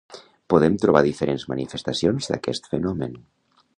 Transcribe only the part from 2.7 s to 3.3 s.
fenomen.